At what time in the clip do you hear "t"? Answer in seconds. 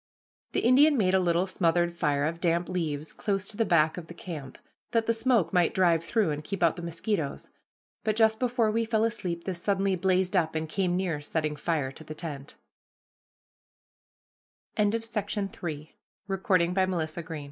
12.03-12.27